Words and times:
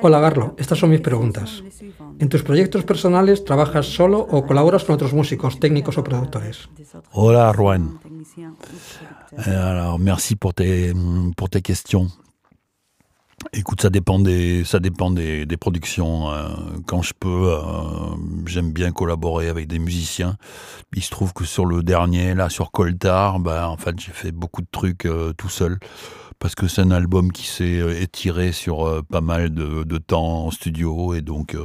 Hola 0.00 0.20
Garlo, 0.20 0.54
estas 0.58 0.78
son 0.78 0.90
mis 0.90 1.00
preguntas. 1.00 1.62
¿En 2.18 2.28
tus 2.28 2.42
proyectos 2.42 2.84
personales 2.84 3.44
trabajas 3.44 3.86
solo 3.86 4.20
o 4.20 4.46
colaboras 4.46 4.84
con 4.84 4.94
otros 4.94 5.12
músicos, 5.12 5.60
técnicos 5.60 5.98
o 5.98 6.04
productores 6.04 6.68
Hola 7.12 7.52
Juan. 7.54 7.98
Alors 9.46 9.98
merci 9.98 10.36
pour 10.36 10.54
tes, 10.54 10.94
pour 11.36 11.50
tes 11.50 11.62
questions. 11.62 12.08
Écoute, 13.52 13.82
ça 13.82 13.90
dépend 13.90 14.18
des, 14.18 14.64
ça 14.64 14.80
dépend 14.80 15.10
des, 15.10 15.46
des 15.46 15.56
productions. 15.56 16.30
Euh, 16.30 16.48
quand 16.86 17.02
je 17.02 17.12
peux, 17.18 17.52
euh, 17.52 17.60
j'aime 18.46 18.72
bien 18.72 18.92
collaborer 18.92 19.48
avec 19.48 19.66
des 19.66 19.78
musiciens. 19.78 20.36
Il 20.94 21.02
se 21.02 21.10
trouve 21.10 21.32
que 21.32 21.44
sur 21.44 21.66
le 21.66 21.82
dernier, 21.82 22.34
là, 22.34 22.48
sur 22.48 22.70
Coltar, 22.70 23.40
bah, 23.40 23.68
en 23.68 23.76
fait, 23.76 23.98
j'ai 24.00 24.12
fait 24.12 24.32
beaucoup 24.32 24.62
de 24.62 24.68
trucs 24.70 25.06
euh, 25.06 25.32
tout 25.34 25.48
seul 25.48 25.78
parce 26.42 26.56
que 26.56 26.66
c'est 26.66 26.80
un 26.80 26.90
album 26.90 27.30
qui 27.30 27.46
s'est 27.46 27.78
euh, 27.78 28.00
étiré 28.00 28.50
sur 28.50 28.84
euh, 28.84 29.00
pas 29.00 29.20
mal 29.20 29.54
de, 29.54 29.84
de, 29.84 29.98
temps 29.98 30.46
en 30.46 30.50
studio 30.50 31.14
et 31.14 31.20
donc 31.20 31.54
euh, 31.54 31.62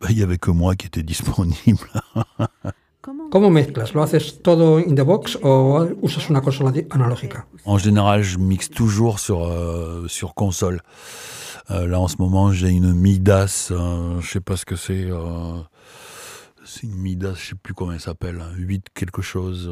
bah, 0.00 0.06
il 0.10 0.18
y 0.18 0.22
avait 0.22 0.38
que 0.38 0.52
moi 0.52 0.76
qui 0.76 0.86
était 0.86 1.02
disponible. 1.02 1.90
¿Cómo 3.34 3.50
mezclas? 3.50 3.94
¿Lo 3.94 4.02
haces 4.04 4.42
todo 4.42 4.78
in 4.78 4.94
the 4.94 5.02
box 5.02 5.36
o 5.42 5.88
usas 6.02 6.30
una 6.30 6.40
consola 6.40 6.72
analógica? 6.90 7.48
En 7.64 7.80
général, 7.80 8.22
je 8.22 8.38
mixe 8.38 8.70
toujours 8.70 9.18
sur, 9.18 9.44
euh, 9.44 10.06
sur 10.06 10.34
console. 10.34 10.80
Euh, 11.68 11.88
là, 11.88 11.98
en 11.98 12.06
ce 12.06 12.14
moment, 12.20 12.52
j'ai 12.52 12.68
une 12.68 12.92
Midas, 12.94 13.70
euh, 13.72 14.20
je 14.20 14.30
sais 14.30 14.40
pas 14.40 14.56
ce 14.56 14.64
que 14.64 14.76
c'est. 14.76 15.08
c'est 16.64 16.84
une 16.84 16.94
Midas, 16.94 17.34
je 17.34 17.48
sais 17.48 17.54
plus 17.60 17.74
comment 17.74 17.90
elle 17.90 17.98
s'appelle, 18.00 18.40
8 18.56 18.90
quelque 18.94 19.20
chose. 19.20 19.68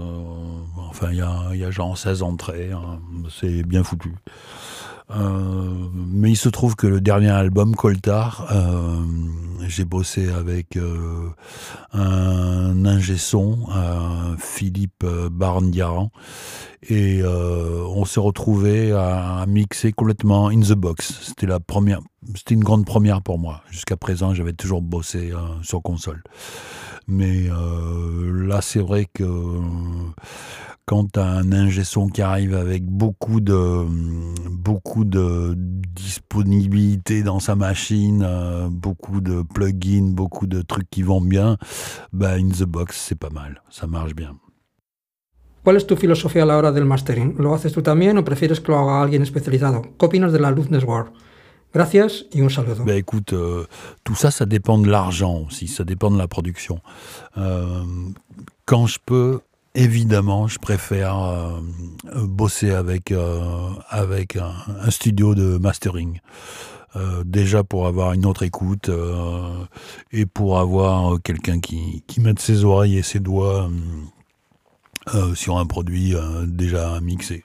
enfin, 0.76 1.12
il 1.12 1.18
y 1.18 1.22
a, 1.22 1.54
y 1.54 1.62
a 1.62 1.70
genre 1.70 1.96
16 1.96 2.24
entrées, 2.24 2.72
hein, 2.72 2.98
c'est 3.30 3.62
bien 3.62 3.84
foutu. 3.84 4.12
Euh, 5.14 5.88
mais 5.94 6.30
il 6.30 6.36
se 6.36 6.48
trouve 6.48 6.76
que 6.76 6.86
le 6.86 7.00
dernier 7.00 7.30
album, 7.30 7.74
Coltar, 7.74 8.46
euh, 8.50 9.04
j'ai 9.66 9.84
bossé 9.84 10.30
avec 10.30 10.76
euh, 10.76 11.30
un 11.92 12.84
ingé 12.84 13.16
son, 13.16 13.58
Philippe 14.38 15.04
Barndiaran, 15.30 16.10
et 16.88 17.22
on 17.24 18.04
s'est 18.04 18.20
retrouvé 18.20 18.92
à, 18.92 19.44
mixer 19.46 19.92
complètement 19.92 20.48
in 20.48 20.60
the 20.60 20.72
box. 20.72 21.18
C'était 21.22 21.46
la 21.46 21.60
première, 21.60 22.00
c'était 22.34 22.54
une 22.54 22.64
grande 22.64 22.86
première 22.86 23.22
pour 23.22 23.38
moi. 23.38 23.62
Jusqu'à 23.70 23.96
présent, 23.96 24.34
j'avais 24.34 24.52
toujours 24.52 24.82
bossé 24.82 25.32
sur 25.62 25.82
console. 25.82 26.22
Mais 27.06 27.48
là, 27.48 28.60
c'est 28.62 28.80
vrai 28.80 29.06
que 29.12 29.24
quand 30.86 31.12
tu 31.12 31.20
as 31.20 31.26
un 31.26 31.52
ingé 31.52 31.84
son 31.84 32.08
qui 32.08 32.22
arrive 32.22 32.54
avec 32.54 32.84
beaucoup 32.84 33.40
de, 33.40 33.86
beaucoup 34.50 35.04
de 35.04 35.54
disponibilité 35.56 37.22
dans 37.22 37.40
sa 37.40 37.54
machine, 37.54 38.24
euh, 38.26 38.68
beaucoup 38.70 39.20
de 39.20 39.42
plugins, 39.42 40.12
beaucoup 40.12 40.46
de 40.46 40.62
trucs 40.62 40.90
qui 40.90 41.02
vont 41.02 41.20
bien, 41.20 41.56
bah, 42.12 42.32
in 42.32 42.48
the 42.48 42.64
box, 42.64 42.96
c'est 42.96 43.18
pas 43.18 43.30
mal, 43.30 43.62
ça 43.70 43.86
marche 43.86 44.14
bien. 44.14 44.36
¿Cuál 45.64 45.76
es 45.76 45.86
tu 45.86 45.96
filosofía 45.96 46.42
a 46.42 46.46
la 46.46 46.56
hora 46.56 46.72
del 46.72 46.84
mastering? 46.84 47.36
¿Lo 47.38 47.54
haces 47.54 47.72
tú 47.72 47.82
también 47.82 48.18
o 48.18 48.24
prefieres 48.24 48.60
que 48.60 48.72
lo 48.72 48.78
haga 48.78 49.00
alguien 49.00 49.22
especializado? 49.22 49.82
¿Qué 49.96 50.06
opinas 50.06 50.32
de 50.32 50.40
la 50.40 50.50
Luthness 50.50 50.82
War? 50.82 51.12
Gracias 51.72 52.26
y 52.32 52.40
un 52.40 52.50
saludo. 52.50 52.84
Bah 52.84 52.96
écoute, 52.96 53.32
euh, 53.32 53.64
tout 54.02 54.16
ça, 54.16 54.32
ça 54.32 54.44
dépend 54.44 54.76
de 54.76 54.90
l'argent 54.90 55.44
aussi, 55.46 55.68
ça 55.68 55.84
dépend 55.84 56.10
de 56.10 56.18
la 56.18 56.26
production. 56.26 56.80
Euh, 57.38 57.84
quand 58.66 58.86
je 58.86 58.98
peux, 59.06 59.40
Évidemment, 59.74 60.48
je 60.48 60.58
préfère 60.58 61.18
euh, 61.18 61.60
bosser 62.26 62.72
avec, 62.72 63.10
euh, 63.10 63.70
avec 63.88 64.36
un, 64.36 64.90
studio 64.90 65.34
de 65.34 65.56
mastering. 65.56 66.20
Euh, 66.94 67.24
déjà 67.24 67.64
pour 67.64 67.86
avoir 67.86 68.12
une 68.12 68.26
autre 68.26 68.42
écoute 68.42 68.90
et 70.12 70.26
pour 70.26 70.58
avoir 70.58 71.22
quelqu'un 71.22 71.58
qui, 71.58 72.04
qui 72.06 72.20
mette 72.20 72.38
ses 72.38 72.64
oreilles 72.64 72.98
et 72.98 73.02
ses 73.02 73.20
doigts 73.20 73.70
sur 75.34 75.56
un 75.56 75.66
produit 75.66 76.14
déjà 76.46 77.00
mixé. 77.00 77.44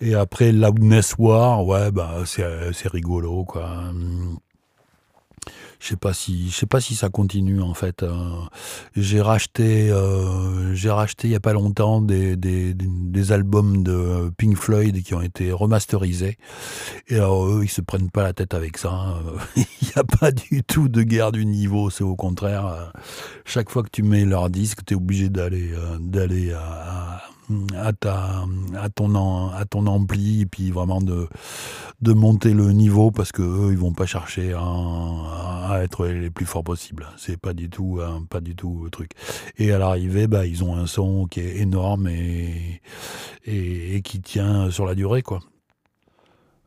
Et 0.00 0.14
après 0.14 0.52
Loudness 0.52 1.14
War, 1.18 1.64
ouais, 1.64 1.90
bah, 1.90 2.22
c'est 2.26 2.88
rigolo, 2.88 3.44
quoi 3.44 3.84
je 5.84 5.90
sais 5.90 5.96
pas 5.96 6.14
si 6.14 6.48
je 6.48 6.56
sais 6.56 6.66
pas 6.66 6.80
si 6.80 6.94
ça 6.94 7.10
continue 7.10 7.60
en 7.60 7.74
fait. 7.74 8.02
Euh, 8.02 8.10
j'ai 8.96 9.20
racheté 9.20 9.90
euh, 9.90 10.74
j'ai 10.74 10.90
racheté 10.90 11.28
il 11.28 11.32
y 11.32 11.36
a 11.36 11.40
pas 11.40 11.52
longtemps 11.52 12.00
des, 12.00 12.36
des, 12.36 12.72
des, 12.72 13.32
albums 13.32 13.82
de 13.82 14.30
Pink 14.38 14.56
Floyd 14.56 15.02
qui 15.02 15.12
ont 15.12 15.20
été 15.20 15.52
remasterisés. 15.52 16.38
Et 17.08 17.16
alors 17.16 17.46
eux 17.46 17.60
ils 17.64 17.68
se 17.68 17.82
prennent 17.82 18.10
pas 18.10 18.22
la 18.22 18.32
tête 18.32 18.54
avec 18.54 18.78
ça. 18.78 18.92
Hein. 18.92 19.20
il 19.56 19.66
n'y 19.82 19.92
a 19.96 20.04
pas 20.04 20.32
du 20.32 20.62
tout 20.62 20.88
de 20.88 21.02
guerre 21.02 21.32
du 21.32 21.44
niveau. 21.44 21.90
C'est 21.90 22.04
au 22.04 22.16
contraire. 22.16 22.66
Euh, 22.66 22.86
chaque 23.44 23.68
fois 23.68 23.82
que 23.82 23.90
tu 23.92 24.02
mets 24.02 24.24
leur 24.24 24.48
disque, 24.48 24.86
tu 24.86 24.94
es 24.94 24.96
obligé 24.96 25.28
d'aller 25.28 25.70
d'aller 26.00 26.52
à 26.52 26.64
à, 26.64 27.13
ta, 28.00 28.44
à, 28.76 28.88
ton, 28.88 29.48
à 29.50 29.64
ton 29.64 29.86
ampli 29.86 30.42
et 30.42 30.46
puis 30.46 30.70
vraiment 30.70 31.00
de, 31.00 31.28
de 32.00 32.12
monter 32.12 32.52
le 32.52 32.72
niveau 32.72 33.10
parce 33.10 33.32
que 33.32 33.42
eux 33.42 33.72
ils 33.72 33.78
vont 33.78 33.92
pas 33.92 34.06
chercher 34.06 34.52
à, 34.52 34.60
à 35.70 35.80
être 35.82 36.06
les 36.06 36.30
plus 36.30 36.46
forts 36.46 36.64
possibles. 36.64 37.06
C'est 37.16 37.36
pas 37.40 37.52
du 37.52 37.70
tout 37.70 38.00
pas 38.30 38.40
du 38.40 38.54
tout 38.54 38.82
le 38.84 38.90
truc. 38.90 39.12
Et 39.58 39.72
à 39.72 39.78
l'arrivée, 39.78 40.26
bah, 40.26 40.46
ils 40.46 40.64
ont 40.64 40.76
un 40.76 40.86
son 40.86 41.26
qui 41.26 41.40
est 41.40 41.58
énorme 41.58 42.08
et, 42.08 42.80
et, 43.46 44.02
qui 44.02 44.20
tient 44.20 44.70
sur 44.70 44.86
la 44.86 44.94
durée 44.94 45.22
quoi. 45.22 45.40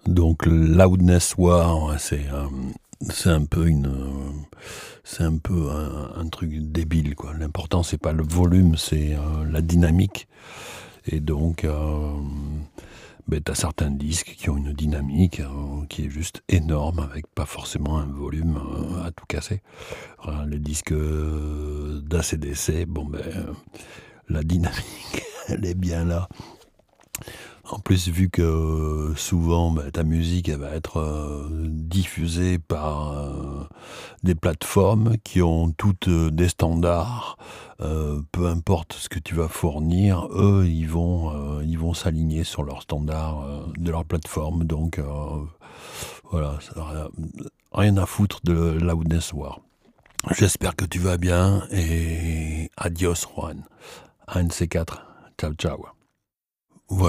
Donc 0.05 0.45
loudness 0.45 1.35
war, 1.37 1.99
c'est 1.99 2.25
c'est 3.01 3.29
un 3.29 3.45
peu 3.45 3.67
une 3.67 3.91
c'est 5.03 5.23
un 5.23 5.37
peu 5.37 5.69
un, 5.71 6.27
truc 6.29 6.51
débile 6.71 7.15
quoi. 7.15 7.33
L'important 7.37 7.83
c'est 7.83 7.97
pas 7.97 8.11
le 8.11 8.23
volume 8.23 8.75
c'est 8.77 9.15
euh, 9.15 9.45
la 9.49 9.61
dynamique. 9.61 10.27
Et 11.05 11.19
donc 11.19 11.63
euh, 11.63 12.13
ben, 13.27 13.41
tu 13.41 13.51
as 13.51 13.55
certains 13.55 13.91
disques 13.91 14.35
qui 14.37 14.49
ont 14.49 14.57
une 14.57 14.73
dynamique 14.73 15.39
euh, 15.39 15.85
qui 15.89 16.05
est 16.05 16.09
juste 16.09 16.43
énorme 16.49 16.99
avec 16.99 17.27
pas 17.27 17.45
forcément 17.45 17.97
un 17.97 18.05
volume 18.05 18.57
euh, 18.57 19.05
à 19.05 19.11
tout 19.11 19.25
casser. 19.27 19.61
Les 20.47 20.59
disques 20.59 20.93
d'ACDC 20.93 22.85
bon 22.87 23.05
ben 23.05 23.55
la 24.27 24.43
dynamique 24.43 25.23
elle 25.47 25.65
est 25.65 25.75
bien 25.75 26.03
là 26.03 26.27
En 27.69 27.79
plus, 27.79 28.07
vu 28.07 28.29
que 28.29 28.41
euh, 28.41 29.15
souvent 29.15 29.71
bah, 29.71 29.91
ta 29.91 30.03
musique 30.03 30.49
va 30.49 30.71
être 30.71 30.99
euh, 30.99 31.47
diffusée 31.51 32.59
par 32.59 33.11
euh, 33.11 33.67
des 34.23 34.35
plateformes 34.35 35.17
qui 35.23 35.41
ont 35.41 35.71
toutes 35.71 36.09
des 36.09 36.49
standards, 36.49 37.37
peu 38.31 38.47
importe 38.47 38.93
ce 38.93 39.07
que 39.07 39.19
tu 39.19 39.35
vas 39.35 39.47
fournir, 39.47 40.27
eux 40.31 40.65
ils 40.65 40.87
vont 40.87 41.93
s'aligner 41.93 42.43
sur 42.43 42.63
leurs 42.63 42.81
standards 42.81 43.45
de 43.77 43.91
leur 43.91 44.03
plateforme. 44.03 44.63
Donc 44.63 44.99
voilà, 46.31 46.57
rien 47.71 47.97
à 47.97 48.05
foutre 48.07 48.39
de 48.43 48.53
Loudness 48.53 49.31
War. 49.33 49.59
J'espère 50.35 50.75
que 50.75 50.85
tu 50.85 50.97
vas 50.97 51.17
bien 51.17 51.61
et 51.71 52.71
adios 52.77 53.27
Juan. 53.35 53.63
Un 54.27 54.47
C4. 54.47 55.01
Ciao 55.37 55.53
ciao. 55.53 55.96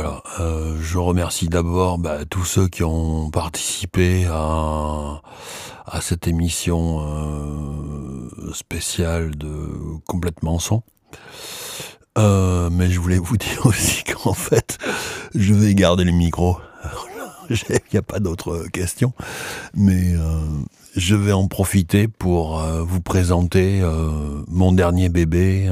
Voilà, 0.00 0.22
euh, 0.38 0.76
je 0.80 0.96
remercie 0.96 1.48
d'abord 1.48 1.98
bah, 1.98 2.24
tous 2.24 2.44
ceux 2.44 2.68
qui 2.68 2.84
ont 2.84 3.30
participé 3.32 4.26
à, 4.30 5.20
cette 6.00 6.28
émission 6.28 7.00
euh, 7.00 8.52
spéciale 8.54 9.36
de 9.36 9.50
complètement 10.06 10.60
son. 10.60 10.84
Euh, 12.16 12.70
mais 12.70 12.88
je 12.88 13.00
voulais 13.00 13.18
vous 13.18 13.36
dire 13.36 13.60
aussi 13.66 14.04
qu'en 14.04 14.34
fait, 14.34 14.78
je 15.34 15.52
vais 15.52 15.74
garder 15.74 16.04
le 16.04 16.12
micro. 16.12 16.58
Il 17.50 17.58
n'y 17.92 17.98
a 17.98 18.02
pas 18.02 18.20
d'autres 18.20 18.68
questions, 18.72 19.12
mais 19.74 20.14
je 20.94 21.16
vais 21.16 21.32
en 21.32 21.48
profiter 21.48 22.06
pour 22.06 22.58
vous 22.60 23.00
présenter 23.00 23.82
mon 24.46 24.70
dernier 24.70 25.08
bébé, 25.08 25.68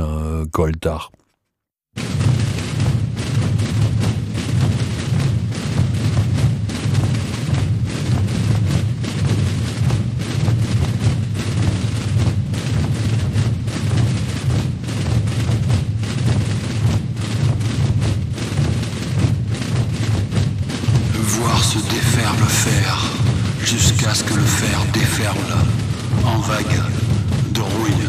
euh, 21.75 21.81
Coltar. 22.39 23.11
jusqu'à 23.63 24.15
ce 24.15 24.23
que 24.23 24.35
le 24.35 24.43
fer 24.43 24.79
déferle 24.93 25.37
en 26.25 26.39
vague 26.39 26.81
de 27.51 27.61
rouille. 27.61 28.09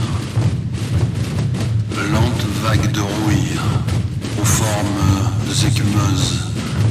Lente 2.12 2.46
vague 2.64 2.92
de 2.92 3.00
rouille 3.00 3.58
aux 4.40 4.46
formes 4.46 5.32
écumeuses 5.66 6.44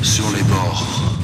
sur 0.03 0.25
les 0.37 0.43
bords. 0.43 1.16